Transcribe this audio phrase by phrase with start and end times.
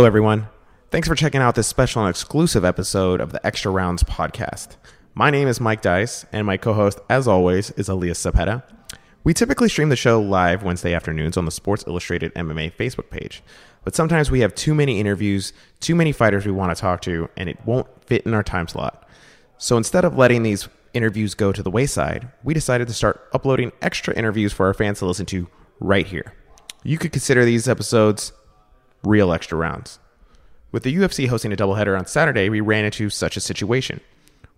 [0.00, 0.48] Hello, everyone.
[0.90, 4.76] Thanks for checking out this special and exclusive episode of the Extra Rounds podcast.
[5.12, 8.62] My name is Mike Dice, and my co host, as always, is Elias Cepeda.
[9.24, 13.42] We typically stream the show live Wednesday afternoons on the Sports Illustrated MMA Facebook page,
[13.84, 17.28] but sometimes we have too many interviews, too many fighters we want to talk to,
[17.36, 19.06] and it won't fit in our time slot.
[19.58, 23.70] So instead of letting these interviews go to the wayside, we decided to start uploading
[23.82, 25.46] extra interviews for our fans to listen to
[25.78, 26.32] right here.
[26.84, 28.32] You could consider these episodes
[29.04, 29.98] real extra rounds.
[30.72, 34.00] With the UFC hosting a doubleheader on Saturday, we ran into such a situation.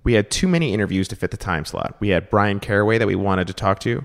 [0.05, 1.97] We had too many interviews to fit the time slot.
[2.01, 4.05] We had Bryan Caraway that we wanted to talk to.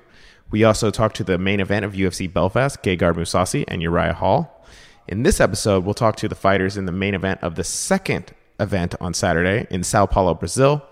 [0.49, 4.65] We also talked to the main event of UFC Belfast, Gegard Mousasi and Uriah Hall.
[5.07, 8.33] In this episode, we'll talk to the fighters in the main event of the second
[8.59, 10.85] event on Saturday in Sao Paulo, Brazil,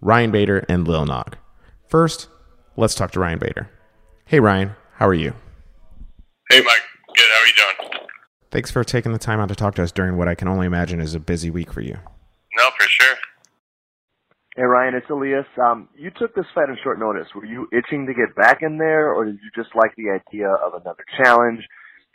[0.00, 1.36] Ryan Bader and Lil Nog.
[1.88, 2.28] First,
[2.76, 3.70] let's talk to Ryan Bader.
[4.26, 5.32] Hey Ryan, how are you?
[6.50, 6.82] Hey Mike,
[7.14, 7.26] good.
[7.30, 8.08] How are you doing?
[8.50, 10.66] Thanks for taking the time out to talk to us during what I can only
[10.66, 11.98] imagine is a busy week for you.
[12.56, 13.16] No, for sure.
[14.56, 15.46] Hey Ryan, it's Elias.
[15.62, 17.28] Um, you took this fight on short notice.
[17.34, 20.48] Were you itching to get back in there, or did you just like the idea
[20.48, 21.60] of another challenge,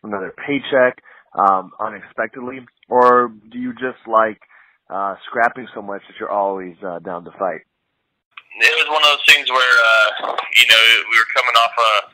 [0.02, 1.00] another paycheck,
[1.38, 4.42] um, unexpectedly, or do you just like
[4.90, 7.62] uh, scrapping so much that you're always uh, down to fight?
[8.60, 12.14] It was one of those things where uh, you know we were coming off a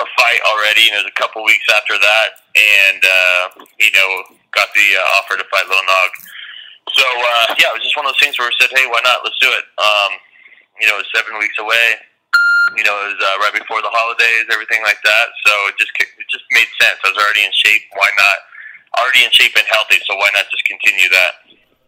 [0.00, 3.44] a fight already, and it was a couple weeks after that, and uh,
[3.78, 4.08] you know
[4.50, 6.10] got the uh, offer to fight Lil Nog.
[6.96, 8.98] So uh, yeah, it was just one of those things where we said, hey, why
[9.06, 9.22] not?
[9.22, 9.64] Let's do it.
[9.78, 10.10] Um,
[10.82, 12.00] you know, it was seven weeks away.
[12.76, 15.26] You know, it was uh, right before the holidays, everything like that.
[15.46, 16.98] So it just it just made sense.
[17.04, 17.82] I was already in shape.
[17.94, 18.38] Why not?
[18.98, 20.02] Already in shape and healthy.
[20.06, 21.32] So why not just continue that?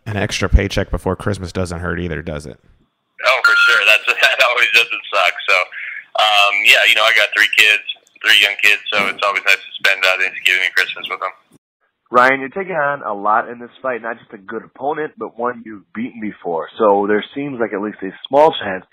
[0.06, 2.58] An extra paycheck before Christmas doesn't hurt either, does it?
[3.26, 3.82] Oh, for sure.
[3.86, 5.34] That's that always doesn't suck.
[5.48, 5.56] So,
[6.18, 7.86] um, yeah, you know, I got three kids,
[8.22, 11.34] three young kids, so it's always nice to spend uh, Thanksgiving and Christmas with them.
[12.12, 15.38] Ryan, you're taking on a lot in this fight, not just a good opponent, but
[15.38, 16.68] one you've beaten before.
[16.78, 18.84] So there seems like at least a small chance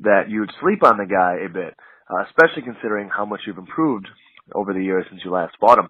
[0.00, 1.74] that you'd sleep on the guy a bit,
[2.08, 4.06] uh, especially considering how much you've improved
[4.54, 5.88] over the years since you last fought him.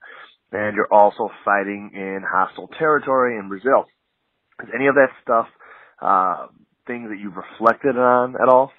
[0.53, 3.85] And you're also fighting in hostile territory in Brazil.
[4.63, 5.47] Is any of that stuff
[6.01, 6.47] uh,
[6.87, 8.73] things that you've reflected on at all?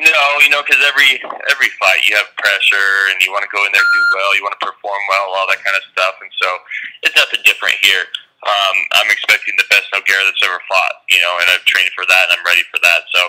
[0.00, 1.20] No, you know, because every
[1.52, 4.42] every fight you have pressure, and you want to go in there do well, you
[4.42, 6.48] want to perform well, all that kind of stuff, and so
[7.04, 8.08] it's nothing different here.
[8.42, 12.02] Um, I'm expecting the best Nogueira that's ever fought, you know, and I've trained for
[12.08, 13.06] that, and I'm ready for that.
[13.14, 13.20] So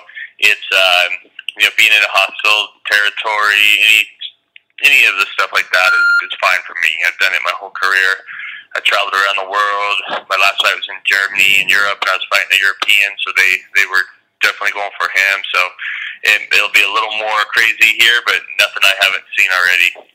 [0.41, 1.11] it's um,
[1.59, 4.01] you know, being in a hostile territory, any
[4.87, 6.91] any of the stuff like that is, is fine for me.
[7.05, 8.11] I've done it my whole career.
[8.73, 9.97] I traveled around the world.
[10.31, 13.35] My last fight was in Germany and Europe, and I was fighting a European, so
[13.37, 14.07] they they were
[14.41, 15.37] definitely going for him.
[15.53, 15.61] So
[16.23, 20.13] it, it'll be a little more crazy here, but nothing I haven't seen already.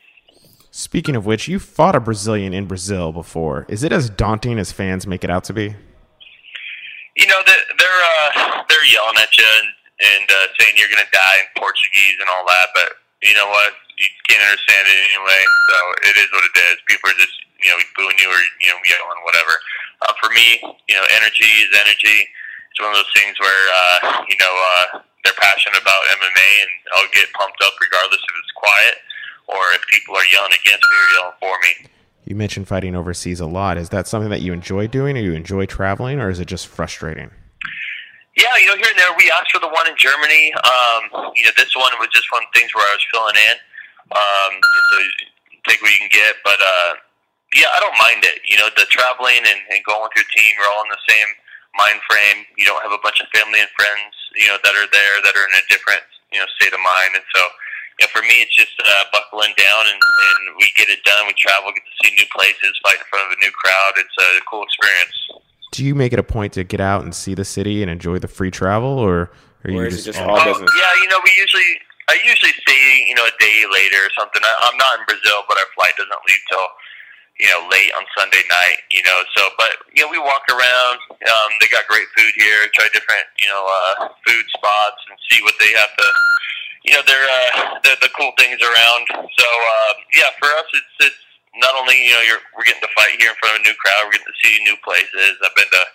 [0.71, 3.65] Speaking of which, you fought a Brazilian in Brazil before.
[3.67, 5.75] Is it as daunting as fans make it out to be?
[7.17, 9.67] You know, they're they're, uh, they're yelling at you and,
[9.99, 13.47] and uh, saying you're going to die in Portuguese and all that, but you know
[13.49, 13.73] what?
[13.99, 15.41] You can't understand it anyway.
[15.67, 15.77] So
[16.07, 16.75] it is what it is.
[16.87, 19.53] People are just you know booing you or you know yelling whatever.
[20.07, 22.23] Uh, for me, you know, energy is energy.
[22.71, 26.71] It's one of those things where uh, you know uh, they're passionate about MMA, and
[26.95, 28.95] I'll get pumped up regardless if it's quiet
[29.47, 31.89] or if people are yelling against me or yelling for me.
[32.25, 33.77] You mentioned fighting overseas a lot.
[33.77, 36.67] Is that something that you enjoy doing, or you enjoy traveling, or is it just
[36.67, 37.31] frustrating?
[38.37, 40.53] Yeah, you know, here and there, we asked for the one in Germany.
[40.53, 43.35] Um, you know, this one was just one of the things where I was filling
[43.35, 43.55] in.
[44.13, 44.95] Um, so
[45.67, 46.91] take what you can get, but uh,
[47.53, 48.41] yeah, I don't mind it.
[48.45, 51.29] You know, the traveling and, and going with your team, you're all in the same
[51.75, 52.45] mind frame.
[52.57, 55.33] You don't have a bunch of family and friends, you know, that are there that
[55.35, 57.41] are in a different, you know, state of mind, and so
[57.99, 61.27] yeah, for me, it's just uh, buckling down and, and we get it done.
[61.27, 63.91] We travel, get to see new places, fight in front of a new crowd.
[63.99, 65.11] It's a cool experience.
[65.75, 68.19] Do you make it a point to get out and see the city and enjoy
[68.19, 69.31] the free travel, or
[69.65, 70.71] are you Or just, just oh, all Oh, business?
[70.79, 71.75] yeah, you know, we usually,
[72.07, 74.41] I usually stay, you know, a day later or something.
[74.47, 76.67] I, I'm not in Brazil, but our flight doesn't leave till,
[77.39, 80.99] you know, late on Sunday night, you know, so, but, you know, we walk around.
[81.23, 85.39] Um, they got great food here, try different, you know, uh, food spots and see
[85.47, 86.07] what they have to,
[86.83, 89.03] you know, they're, uh, they're the cool things around.
[89.15, 91.23] So, uh, yeah, for us, it's, it's
[91.63, 93.77] not only, you know, you're, we're getting to fight here in front of a new
[93.79, 95.39] crowd, we're getting to see new places.
[95.39, 95.85] I've been to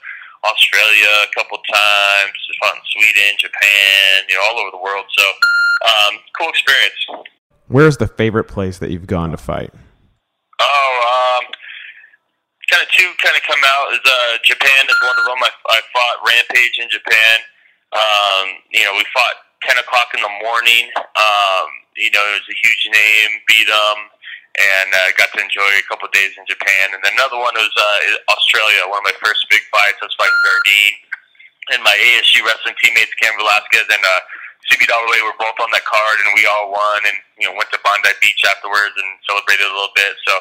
[0.49, 5.05] Australia a couple times, just fought in Sweden, Japan, you know, all over the world.
[5.13, 5.25] So,
[5.85, 7.29] um, cool experience.
[7.69, 9.77] Where's the favorite place that you've gone to fight?
[10.61, 11.45] Oh, um,
[12.71, 15.41] kind of two kind of come out is uh, Japan is one of them.
[15.43, 17.37] I, I fought Rampage in Japan.
[17.95, 20.91] Um, you know, we fought ten o'clock in the morning.
[20.97, 21.67] Um,
[21.97, 23.99] you know, it was a huge name, beat them,
[24.59, 26.95] and uh, got to enjoy a couple of days in Japan.
[26.95, 30.03] And then another one was uh, Australia, one of my first big fights.
[30.03, 30.99] I was fighting Jardine,
[31.75, 34.21] and my ASU wrestling teammates, Cain Velasquez and uh,
[34.71, 37.01] CB Dollaway, were both on that card, and we all won.
[37.05, 40.13] And you know, went to Bondi Beach afterwards and celebrated a little bit.
[40.25, 40.33] So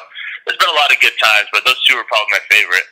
[0.46, 2.88] there's been a lot of good times, but those two are probably my favorite.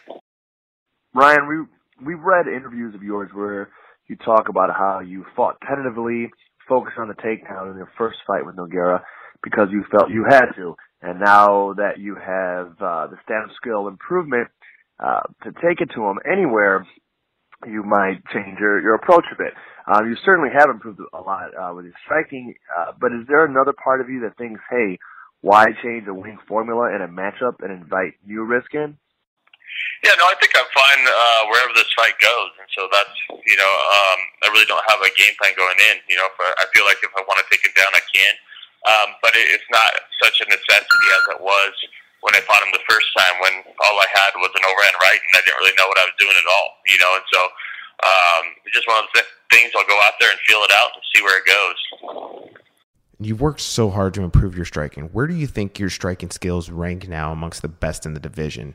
[1.14, 1.56] Ryan, we
[2.04, 3.70] we've read interviews of yours where
[4.08, 6.30] you talk about how you fought tentatively,
[6.68, 9.02] focused on the takedown in your first fight with Nogueira
[9.42, 10.76] because you felt you had to.
[11.02, 14.48] And now that you have uh, the stand skill improvement
[15.02, 16.86] uh, to take it to him anywhere,
[17.66, 19.54] you might change your, your approach a bit.
[19.86, 23.44] Uh, you certainly have improved a lot uh, with your striking, uh, but is there
[23.44, 24.98] another part of you that thinks, hey,
[25.42, 28.96] why change a winning formula in a matchup and invite new risk in?
[30.06, 33.56] Yeah, no, I think I'm fine uh, wherever this fight goes, and so that's you
[33.56, 36.02] know um, I really don't have a game plan going in.
[36.10, 38.02] You know, if I, I feel like if I want to take him down, I
[38.10, 38.34] can.
[38.82, 41.72] Um, but it, it's not such a necessity as it was
[42.22, 45.18] when I fought him the first time when all I had was an overhand right
[45.18, 47.40] and I didn't really know what I was doing at all, you know, and so
[48.02, 50.94] um, it's just one of the things I'll go out there and feel it out
[50.94, 51.78] and see where it goes.
[53.18, 55.10] You've worked so hard to improve your striking.
[55.14, 58.74] Where do you think your striking skills rank now amongst the best in the division?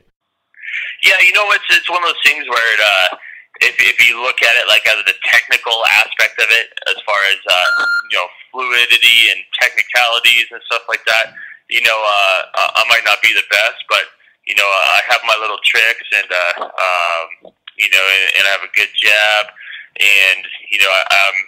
[1.04, 3.16] Yeah, you know, it's it's one of those things where it, uh,
[3.60, 7.18] if if you look at it like as the technical aspect of it, as far
[7.28, 11.34] as uh, you know, fluidity and technicalities and stuff like that,
[11.68, 12.40] you know, uh,
[12.80, 14.04] I might not be the best, but
[14.46, 18.50] you know, I have my little tricks, and uh, um, you know, and, and I
[18.56, 19.44] have a good jab,
[20.00, 20.40] and
[20.72, 21.38] you know, I, I'm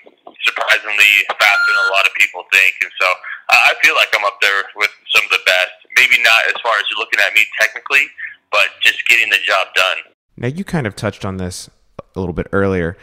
[0.45, 3.09] surprisingly faster than a lot of people think, and so
[3.51, 5.73] I feel like I'm up there with some of the best.
[5.97, 8.07] Maybe not as far as you're looking at me technically,
[8.53, 10.13] but just getting the job done.
[10.37, 11.69] Now, you kind of touched on this
[12.15, 12.97] a little bit earlier,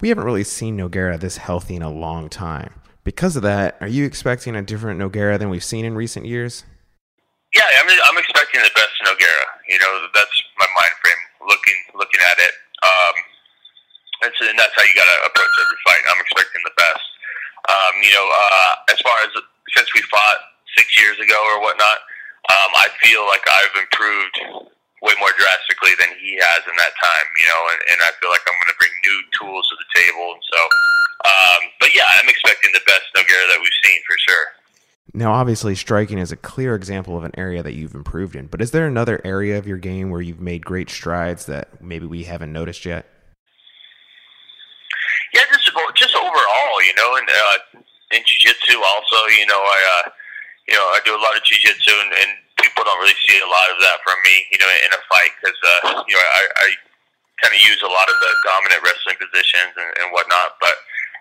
[0.00, 2.74] we haven't really seen Nogueira this healthy in a long time.
[3.06, 6.66] Because of that, are you expecting a different Nogueira than we've seen in recent years?
[7.54, 9.46] Yeah, I'm, I'm expecting the best Nogueira.
[9.70, 12.50] You know, that's my mind frame looking looking at it.
[12.82, 13.14] Um,
[14.26, 16.02] and, so, and that's how you got to approach every fight.
[16.10, 17.06] I'm expecting the best.
[17.70, 19.30] Um, you know, uh, as far as
[19.78, 20.42] since we fought
[20.74, 22.02] six years ago or whatnot,
[22.50, 27.26] um, I feel like I've improved way more drastically than he has in that time,
[27.36, 29.88] you know, and, and I feel like I'm going to bring new tools to the
[29.92, 30.32] table.
[30.32, 30.60] And so,
[31.26, 34.46] um, but yeah, I'm expecting the best Nogueira that we've seen for sure.
[35.14, 38.60] Now, obviously, striking is a clear example of an area that you've improved in, but
[38.60, 42.24] is there another area of your game where you've made great strides that maybe we
[42.24, 43.06] haven't noticed yet?
[45.32, 47.80] Yeah, just just overall, you know, and uh,
[48.12, 50.10] in jiu-jitsu also, you know, I, uh,
[50.68, 52.30] you know, I do a lot of jiu-jitsu and, and
[52.66, 55.32] people don't really see a lot of that from me, you know, in a fight
[55.38, 56.68] because uh, you know I, I
[57.38, 60.58] kind of use a lot of the dominant wrestling positions and, and whatnot.
[60.58, 60.74] But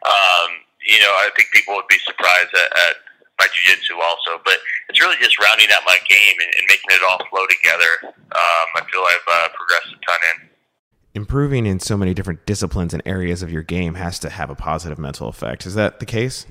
[0.10, 2.96] um, you know, I think people would be surprised at, at
[3.38, 4.42] my jiu-jitsu also.
[4.42, 4.58] But
[4.90, 8.18] it's really just rounding out my game and, and making it all flow together.
[8.34, 10.38] Um, I feel I've uh, progressed a ton in.
[11.16, 14.56] Improving in so many different disciplines and areas of your game has to have a
[14.56, 15.66] positive mental effect.
[15.66, 16.46] Is that the case?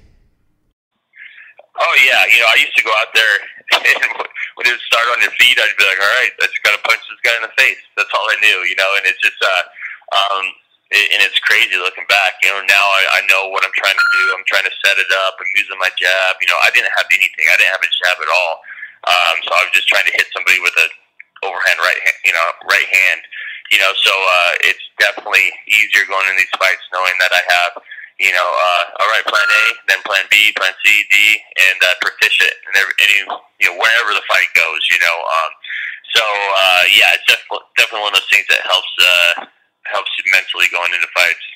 [1.76, 3.34] Oh yeah, you know I used to go out there
[3.74, 6.62] and when it would start on your feet, I'd be like, all right, I just
[6.62, 7.80] got to punch this guy in the face.
[7.99, 8.90] That's all I knew, you know.
[8.99, 9.64] And it's just, uh,
[10.14, 10.44] um,
[10.94, 12.38] it, and it's crazy looking back.
[12.46, 14.23] You know, now I, I know what I'm trying to do.
[14.37, 15.34] I'm trying to set it up.
[15.42, 16.38] I'm using my jab.
[16.38, 17.46] You know, I didn't have anything.
[17.50, 18.54] I didn't have a jab at all.
[19.04, 20.87] Um, so I was just trying to hit somebody with a
[21.44, 23.20] overhand right, hand, you know, right hand.
[23.73, 27.73] You know, so uh, it's definitely easier going in these fights knowing that I have
[28.21, 31.16] you know, uh, all right, plan A, then plan B, plan C, D,
[31.71, 32.54] and uh, proficient
[33.02, 33.18] any,
[33.61, 35.16] you know, wherever the fight goes, you know.
[35.16, 35.50] Um,
[36.14, 39.47] so, uh, yeah, it's definitely, definitely one of those things that helps, uh,
[39.90, 41.47] helps you mentally going into fights.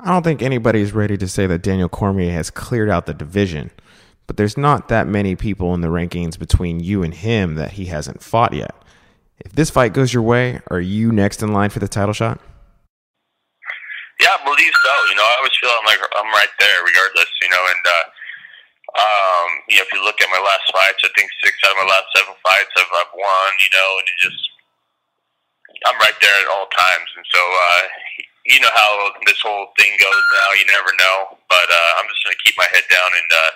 [0.00, 3.70] I don't think anybody's ready to say that Daniel Cormier has cleared out the division,
[4.26, 7.86] but there's not that many people in the rankings between you and him that he
[7.86, 8.74] hasn't fought yet.
[9.40, 12.40] If this fight goes your way, are you next in line for the title shot?
[14.18, 14.92] Yeah, I believe so.
[15.10, 17.30] You know, I always feel I'm like I'm right there, regardless.
[17.38, 18.06] You know, and uh,
[18.98, 21.86] um, you know, if you look at my last fights, I think six out of
[21.86, 23.50] my last seven fights I've, I've won.
[23.62, 24.42] You know, and it just
[25.86, 27.08] I'm right there at all times.
[27.14, 27.82] And so, uh,
[28.50, 28.90] you know how
[29.22, 30.48] this whole thing goes now.
[30.58, 33.50] You never know, but uh, I'm just gonna keep my head down and uh,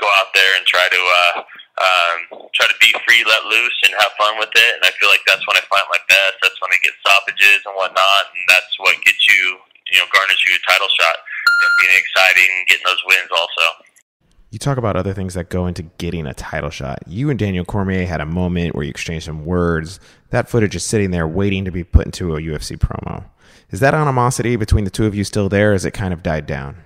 [0.00, 1.02] go out there and try to.
[1.04, 1.36] Uh,
[1.76, 4.72] um, try to be free, let loose, and have fun with it.
[4.80, 6.40] And I feel like that's when I find my best.
[6.40, 9.60] That's when I get stoppages and whatnot, and that's what gets you
[9.92, 11.16] you know garnish you a title shot.
[11.16, 13.84] You know, being exciting, getting those wins also.
[14.50, 17.02] You talk about other things that go into getting a title shot.
[17.06, 19.98] You and Daniel Cormier had a moment where you exchanged some words.
[20.30, 23.24] That footage is sitting there waiting to be put into a UFC promo.
[23.70, 26.22] Is that animosity between the two of you still there, or has it kind of
[26.22, 26.76] died down?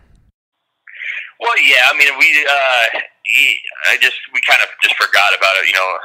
[1.38, 1.84] Well, yeah.
[1.92, 5.66] I mean, we, uh, he, I just, we kind of just forgot about it.
[5.68, 5.98] You know,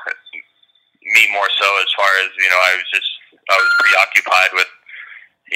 [1.13, 3.09] me more so as far as you know, I was just
[3.49, 4.69] I was preoccupied with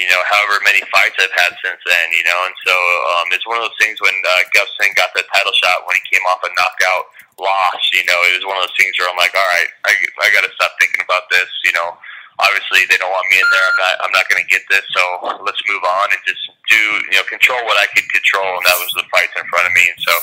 [0.00, 2.06] you know however many fights I've had since then.
[2.16, 2.74] You know, and so
[3.16, 6.04] um, it's one of those things when uh, Gustafsson got the title shot when he
[6.08, 7.82] came off a knockout loss.
[7.92, 9.92] You know, it was one of those things where I'm like, all right, I
[10.24, 11.48] I got to stop thinking about this.
[11.68, 12.00] You know
[12.40, 13.66] obviously they don't want me in there.
[13.68, 14.80] I'm not I'm not going to get this.
[14.96, 15.02] So
[15.44, 16.40] let's move on and just
[16.72, 16.80] do
[17.12, 19.72] you know control what I could control, and that was the fights in front of
[19.76, 19.84] me.
[19.84, 20.14] And so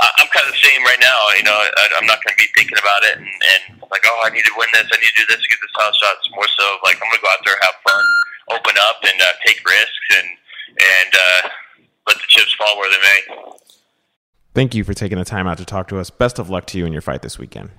[0.00, 1.18] I'm kind of the same right now.
[1.36, 4.18] You know, I, I'm not going to be thinking about it and, and like, oh,
[4.24, 4.88] I need to win this.
[4.88, 6.16] I need to do this, to get this title shot.
[6.24, 8.04] It's more so like I'm going to go out there, have fun,
[8.50, 10.28] open up, and uh, take risks, and
[10.80, 11.48] and uh,
[12.06, 13.54] let the chips fall where they may.
[14.54, 16.10] Thank you for taking the time out to talk to us.
[16.10, 17.70] Best of luck to you in your fight this weekend.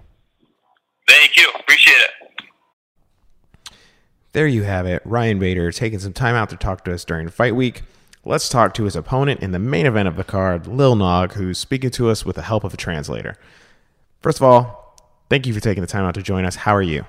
[1.07, 1.49] Thank you.
[1.59, 2.11] Appreciate it.
[4.33, 5.01] There you have it.
[5.03, 7.83] Ryan Bader taking some time out to talk to us during fight week.
[8.23, 11.57] Let's talk to his opponent in the main event of the card, Lil Nog, who's
[11.57, 13.35] speaking to us with the help of a translator.
[14.21, 14.95] First of all,
[15.29, 16.55] thank you for taking the time out to join us.
[16.55, 17.05] How are you?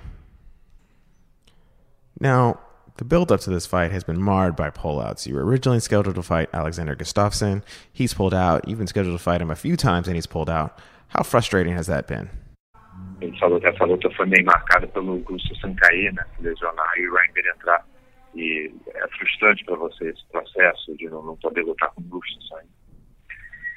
[2.19, 2.61] Now,
[2.97, 5.27] the build up to this fight has been marred by pullouts.
[5.27, 7.63] You were originally scheduled to fight Alexander Gustafsson.
[7.93, 8.69] He's pulled out.
[8.69, 10.79] You've been scheduled to fight him a few times and he's pulled out.
[11.09, 12.31] How frustrating has that been?
[13.21, 16.25] Ele falou que essa luta foi meio marcada pelo Gusto Sancaí, né?
[16.37, 17.87] Se lesionar e o Ryan entrar.
[18.35, 22.67] E é frustrante para você esse processo de não, não poder lutar com o sabe?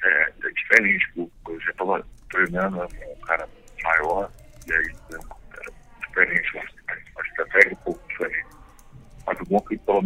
[0.04, 1.30] É, é diferente,
[1.64, 3.48] já estava treinando né, um cara
[3.82, 4.30] maior,
[4.66, 5.18] e aí né,
[5.52, 5.72] era
[6.06, 8.46] diferente, acho que até um pouco diferente.
[9.26, 10.02] Mas o bom é que pelo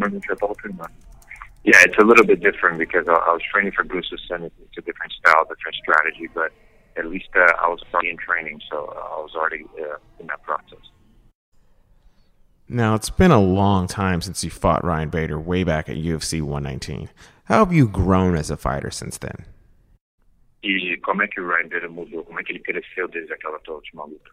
[0.73, 1.51] menos já estava treinando.
[1.63, 4.47] Yeah, it's a little bit different because I, I was training for Gustafsson.
[4.47, 6.53] It's a different style, different strategy, but
[6.97, 10.43] at least uh, I was already in training, so I was already uh, in that
[10.43, 10.81] process.
[12.69, 16.41] Now, it's been a long time since you fought Ryan Bader way back at UFC
[16.41, 17.09] 119.
[17.45, 19.45] How have you grown as a fighter since then?
[20.63, 22.25] E como é que o Ryan Bader mudou?
[22.25, 24.31] Como é que ele cresceu desde aquela tua última luta?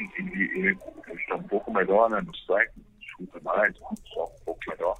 [0.00, 0.78] Ele, ele
[1.16, 2.72] está um pouco melhor né, no strike,
[3.44, 4.98] só um pouco melhor.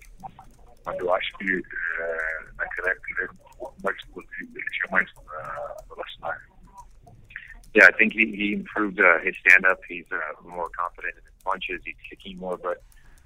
[0.86, 1.62] Mas eu acho que
[1.98, 6.42] é, naquela época ele era um pouco mais explosivo, ele tinha mais uh, velocidade.
[7.74, 9.80] Yeah, I think he, he improved uh, his stand up.
[9.88, 11.80] He's uh, more confident in his punches.
[11.84, 12.82] He's kicking more, but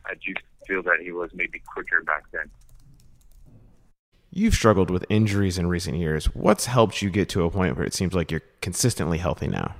[0.06, 0.32] I do
[0.66, 2.50] feel that he was maybe quicker back then.
[4.30, 6.26] You've struggled with injuries in recent years.
[6.26, 9.74] What's helped you get to a point where it seems like you're consistently healthy now?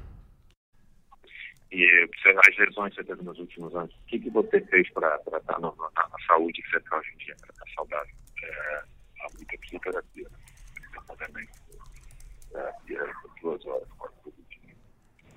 [2.88, 6.18] Você teve nos últimos anos, o que, que você fez para estar na, na, na,
[6.26, 8.14] saúde que você está hoje em dia, para estar saudável?
[8.42, 8.83] É,
[9.21, 9.57] há muita
[13.42, 13.88] duas horas.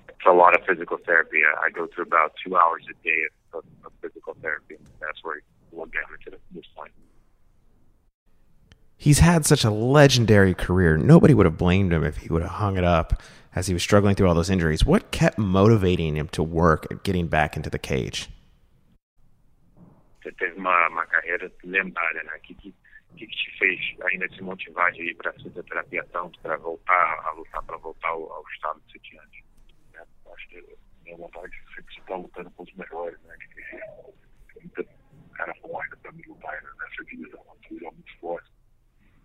[0.08, 1.42] It's a lot of physical therapy.
[1.44, 4.76] I go through about two hours a day of, of physical therapy.
[5.00, 5.42] That's where
[5.72, 6.92] we'll get into this point.
[8.96, 10.96] He's had such a legendary career.
[10.96, 13.20] Nobody would have blamed him if he would have hung it up
[13.52, 14.86] as he was struggling through all those injuries.
[14.86, 18.28] What kept motivating him to work at getting back into the cage?
[20.20, 22.32] Você teve uma, carreira lendária, né?
[22.36, 22.74] O que, que,
[23.16, 27.62] que te fez ainda se motivar de para a fisioterapia tanto, para voltar a lutar,
[27.62, 29.44] para voltar ao, estado que você tinha antes?
[29.94, 33.36] É, acho que minha vontade sempre estar lutando com os melhores, né?
[34.74, 34.88] Que,
[35.34, 35.54] cara
[36.02, 38.50] para me lutar nessa divisão, uma divisão muito forte.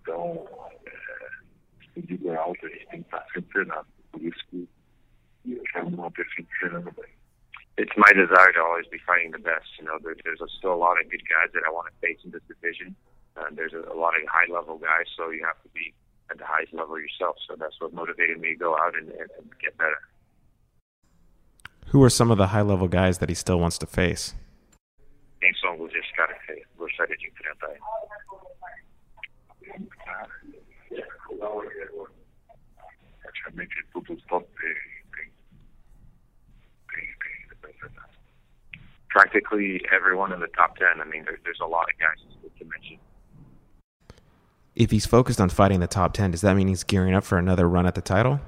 [0.01, 0.47] Então,
[0.85, 1.29] é,
[1.93, 3.86] se digo é alto, a gente tem que estar sempre treinando.
[8.07, 9.67] My desire to always be fighting the best.
[9.79, 11.95] You know, there, there's a, still a lot of good guys that I want to
[11.99, 12.95] face in this division.
[13.35, 15.93] Uh, there's a, a lot of high level guys, so you have to be
[16.31, 17.35] at the highest level yourself.
[17.47, 19.99] So that's what motivated me to go out and, and, and get better.
[21.87, 24.33] Who are some of the high level guys that he still wants to face?
[39.17, 41.01] Practically everyone in the top 10.
[41.01, 42.19] I mean, there, there's a lot of guys
[42.59, 42.99] to mention.
[44.75, 47.39] If he's focused on fighting the top 10, does that mean he's gearing up for
[47.39, 48.39] another run at the title?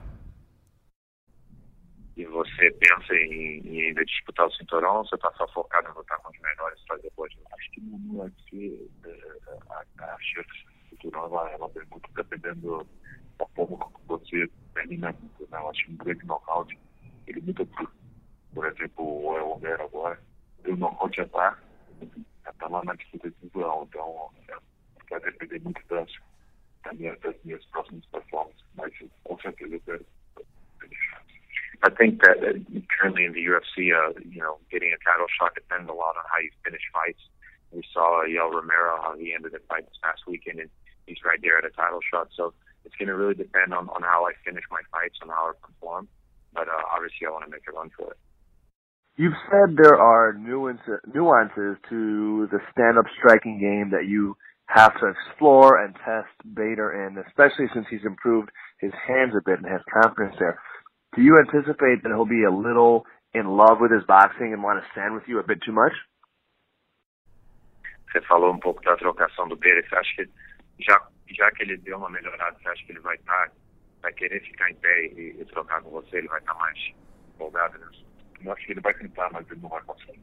[2.15, 5.93] E você pensa em, em ainda disputar o cinturão ou você está só focado em
[5.95, 7.33] lutar com os melhores só depois?
[7.51, 8.91] Acho que não é que
[9.71, 12.85] a, a chance cinturão ela, ela vem muito dependendo
[13.39, 15.57] da forma como você termina muito, né?
[15.57, 16.77] Eu acho que um grande nocaute,
[17.25, 17.91] ele muda tudo.
[18.53, 20.19] Por exemplo, o Yoel Romero agora,
[31.81, 32.59] I think that uh,
[32.91, 36.23] currently in the UFC, uh, you know, getting a title shot depends a lot on
[36.27, 37.21] how you finish fights.
[37.71, 40.69] We saw uh, Yoel Romero how he ended the fight this past weekend, and
[41.05, 42.29] he's right there at a title shot.
[42.35, 45.51] So it's going to really depend on, on how I finish my fights and how
[45.51, 46.07] I perform.
[46.53, 48.19] but uh, obviously I want to make a run for it.
[49.19, 55.11] You've said there are nuances, nuances to the stand-up striking game that you have to
[55.11, 58.47] explore and test Bader in, especially since he's improved
[58.79, 60.55] his hands a bit and has confidence there.
[61.17, 63.03] Do you anticipate that he'll be a little
[63.35, 65.91] in love with his boxing and want to stand with you a bit too much?
[68.07, 69.83] Você falou um pouco da trocação do Bader.
[69.83, 70.29] Você acha que
[70.79, 70.95] já
[71.35, 73.51] já que ele deu uma melhorada, você acha que ele vai estar
[74.01, 76.19] vai querer ficar em pé e, e trocar com você?
[76.19, 76.79] Ele vai estar mais
[77.35, 78.08] empolgado nisso?
[78.39, 80.21] Que ele vai tentar, mas ele não vai conseguir.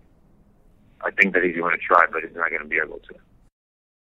[1.04, 3.14] I think that he's going to try, but he's not going to be able to.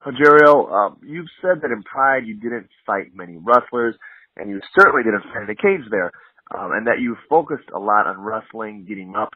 [0.04, 3.97] Rogerio, um, you've said that in Pride you didn't fight many wrestlers,
[4.37, 6.12] and you certainly didn't fight in a cage there,
[6.54, 9.30] um, and that you focused a lot on wrestling, getting up,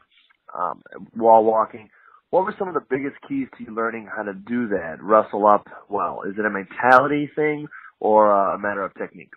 [0.57, 0.81] um,
[1.15, 1.89] wall walking.
[2.29, 5.47] What were some of the biggest keys to you learning how to do that, wrestle
[5.47, 6.21] up well?
[6.27, 7.67] Is it a mentality thing
[7.99, 9.33] or a matter of technique?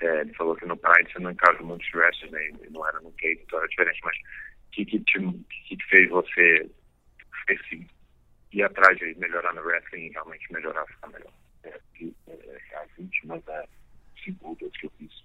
[0.00, 2.50] É, ele falou que no Pride você não encarou muitos wrestlers, né?
[2.70, 6.70] não era no cage, então era diferente, mas o que, que, que, que fez você
[7.48, 7.86] esse,
[8.52, 11.32] ir atrás de melhorar no wrestling e realmente melhorar, ficar melhor?
[11.64, 13.68] É, que, é, as últimas é,
[14.42, 15.24] lutas que eu fiz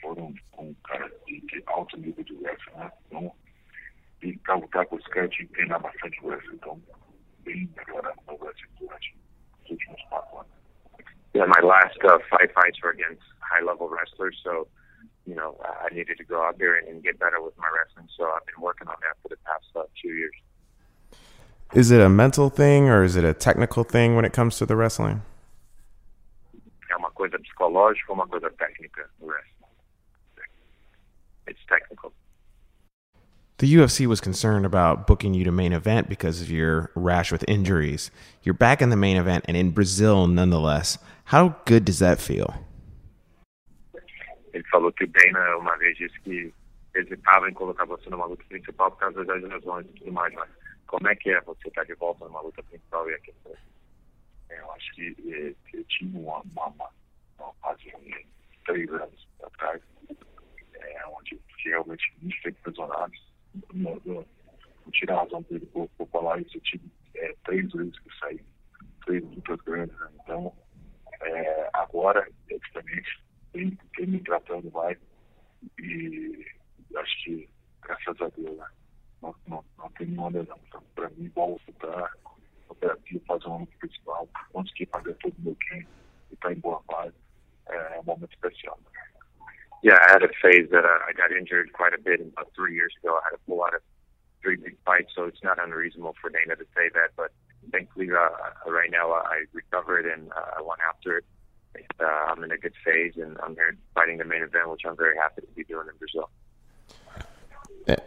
[0.00, 2.92] foram com um cara de, de alto nível de wrestling, né?
[3.06, 3.36] Então,
[4.22, 6.82] e para lutar com os treinar bastante wrestling, então
[7.40, 9.16] bem melhorando no wrestling durante
[9.64, 10.57] os últimos quatro anos.
[11.34, 14.66] Yeah, my last uh, five fights were against high level wrestlers, so
[15.26, 18.08] you know I needed to go out there and, and get better with my wrestling.
[18.16, 20.34] So I've been working on that for the past uh, two years.
[21.74, 24.66] Is it a mental thing or is it a technical thing when it comes to
[24.66, 25.20] the wrestling?
[26.90, 29.68] É uma coisa psicológica ou uma coisa técnica no wrestling?
[31.46, 32.12] It's technical.
[33.58, 37.44] The UFC was concerned about booking you to main event because of your rash with
[37.48, 38.10] injuries.
[38.42, 40.96] You're back in the main event and in Brazil nonetheless.
[41.30, 42.48] How good does that feel?
[44.54, 46.54] Ele falou que o Dana uma vez disse que
[46.94, 50.48] hesitava em colocar você numa luta principal por causa das lesões e tudo mais, mas
[50.86, 53.34] como é que é você estar de volta numa luta principal e aqui?
[54.48, 56.42] É, eu acho que é, eu tinha uma,
[57.60, 58.26] fase de
[58.64, 59.82] três anos atrás,
[60.76, 63.12] é, onde realmente me lesionado.
[63.74, 66.56] Não, não, não a razão dele por, por falar isso.
[66.56, 68.40] Eu tive é, três vezes que saí,
[69.04, 69.98] três lutas grandes.
[69.98, 70.08] Né?
[70.22, 70.54] Então,
[72.08, 74.98] agora, justamente, tem, tem me tratando mais
[75.78, 76.46] e
[76.96, 77.48] acho que,
[77.82, 78.66] graças a Deus, né?
[79.22, 80.58] não, não, não tem nenhuma lesão.
[80.68, 82.12] Então, para mim, voltar
[82.68, 85.86] operativo, fazer um ano principal, conseguir fazer todo o meu game
[86.30, 87.14] e estar em boa fase,
[87.68, 88.78] é um momento especial.
[89.84, 92.52] Yeah, I had a phase that uh, I got injured quite a bit about
[103.20, 105.96] and I'm here fighting the main event, which I'm very happy to be doing in
[105.98, 106.30] Brazil.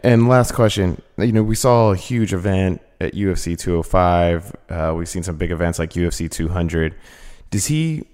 [0.04, 4.54] And last question, you know, we saw a huge event at UFC 205.
[4.68, 6.94] Uh, we've seen some big events like UFC 200.
[7.50, 8.06] Does he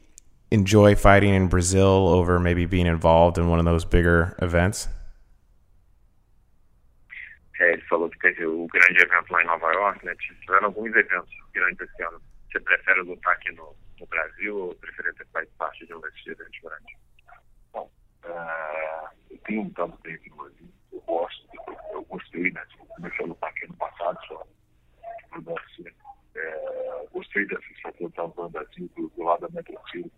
[0.51, 4.89] enjoy fighting in Brazil over maybe being involved in one of those bigger events?
[7.61, 10.15] É, ele falou que teve o grande evento lá em Nova York, né?
[10.41, 12.23] Tiveram alguns eventos grandes esse ano.
[12.51, 16.27] Você prefere lutar aqui no, no Brasil ou prefere ter feito parte de um desses
[16.27, 16.97] eventos grandes?
[17.73, 17.91] Bom,
[18.25, 20.69] uh, eu tenho lutado bem aqui no Brasil.
[20.93, 21.49] Eu gosto,
[21.93, 22.65] eu gostei, né?
[22.97, 24.47] Comecei a lutar aqui no passado só.
[25.33, 25.95] No UFC.
[26.35, 30.11] É, gostei dessa sensação de estar no Brasil, do, do lado da minha torcida.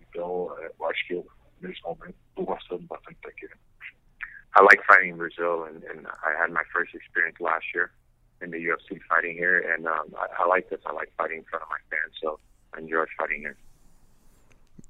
[0.00, 1.26] Então, é, eu acho que eu,
[1.60, 3.48] nesse momento, estou gostando bastante daqui.
[4.58, 7.90] I like fighting in Brazil, and, and I had my first experience last year
[8.40, 10.80] in the UFC fighting here, and um, I, I like this.
[10.86, 11.44] I like fighting in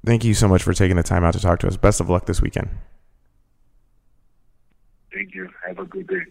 [0.06, 1.76] Thank you so much for taking the time out to talk to us.
[1.76, 2.68] Best of luck this weekend.
[5.12, 5.50] Thank you.
[5.66, 6.22] Have a good day.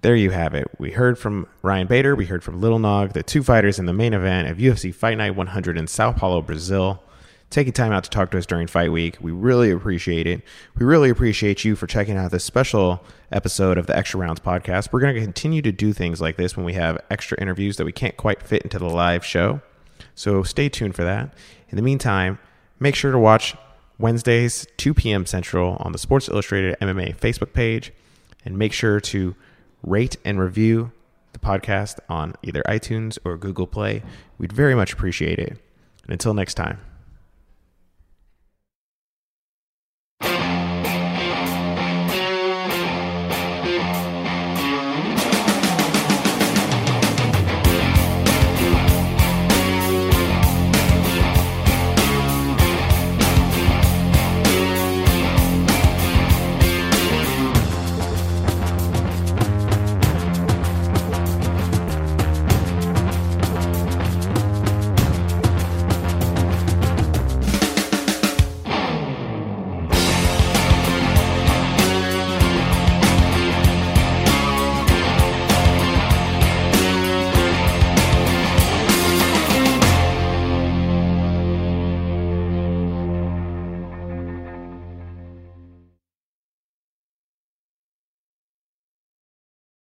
[0.00, 0.70] There you have it.
[0.78, 2.14] We heard from Ryan Bader.
[2.14, 5.18] We heard from Little Nog, the two fighters in the main event of UFC Fight
[5.18, 7.02] Night 100 in Sao Paulo, Brazil.
[7.50, 9.18] Taking time out to talk to us during fight week.
[9.20, 10.42] We really appreciate it.
[10.78, 14.92] We really appreciate you for checking out this special episode of the Extra Rounds podcast.
[14.92, 17.84] We're going to continue to do things like this when we have extra interviews that
[17.84, 19.60] we can't quite fit into the live show.
[20.20, 21.32] So stay tuned for that.
[21.70, 22.38] In the meantime,
[22.78, 23.56] make sure to watch
[23.98, 25.24] Wednesdays, 2 p.m.
[25.24, 27.90] Central on the Sports Illustrated MMA Facebook page.
[28.44, 29.34] And make sure to
[29.82, 30.92] rate and review
[31.32, 34.02] the podcast on either iTunes or Google Play.
[34.36, 35.58] We'd very much appreciate it.
[36.02, 36.89] And until next time.